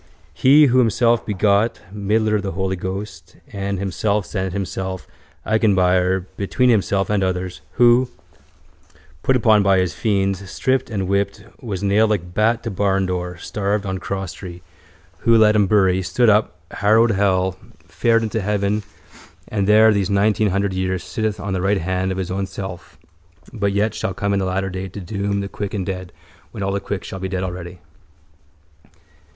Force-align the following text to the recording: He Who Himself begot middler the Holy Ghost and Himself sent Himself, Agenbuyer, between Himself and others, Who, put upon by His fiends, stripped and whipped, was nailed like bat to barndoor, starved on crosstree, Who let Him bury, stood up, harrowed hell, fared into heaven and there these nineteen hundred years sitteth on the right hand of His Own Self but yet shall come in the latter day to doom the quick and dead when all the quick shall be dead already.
He 0.33 0.65
Who 0.65 0.79
Himself 0.79 1.23
begot 1.27 1.79
middler 1.93 2.41
the 2.41 2.53
Holy 2.53 2.75
Ghost 2.75 3.35
and 3.53 3.77
Himself 3.77 4.25
sent 4.25 4.51
Himself, 4.51 5.05
Agenbuyer, 5.45 6.25
between 6.37 6.71
Himself 6.71 7.07
and 7.11 7.23
others, 7.23 7.61
Who, 7.73 8.09
put 9.21 9.35
upon 9.35 9.61
by 9.61 9.77
His 9.77 9.93
fiends, 9.93 10.49
stripped 10.49 10.89
and 10.89 11.07
whipped, 11.07 11.43
was 11.61 11.83
nailed 11.83 12.09
like 12.09 12.33
bat 12.33 12.63
to 12.63 12.71
barndoor, 12.71 13.37
starved 13.39 13.85
on 13.85 13.99
crosstree, 13.99 14.61
Who 15.19 15.37
let 15.37 15.55
Him 15.55 15.67
bury, 15.67 16.01
stood 16.01 16.31
up, 16.31 16.55
harrowed 16.71 17.11
hell, 17.11 17.59
fared 17.87 18.23
into 18.23 18.41
heaven 18.41 18.81
and 19.49 19.67
there 19.67 19.93
these 19.93 20.09
nineteen 20.09 20.49
hundred 20.49 20.73
years 20.73 21.03
sitteth 21.03 21.39
on 21.39 21.53
the 21.53 21.61
right 21.61 21.77
hand 21.79 22.11
of 22.11 22.17
His 22.17 22.31
Own 22.31 22.47
Self 22.47 22.97
but 23.53 23.71
yet 23.71 23.93
shall 23.93 24.15
come 24.15 24.33
in 24.33 24.39
the 24.39 24.45
latter 24.45 24.71
day 24.71 24.87
to 24.87 24.99
doom 24.99 25.41
the 25.41 25.47
quick 25.47 25.75
and 25.75 25.85
dead 25.85 26.11
when 26.49 26.63
all 26.63 26.71
the 26.71 26.79
quick 26.79 27.03
shall 27.03 27.19
be 27.19 27.29
dead 27.29 27.43
already. 27.43 27.77